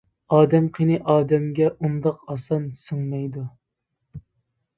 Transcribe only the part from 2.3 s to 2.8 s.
ئاسان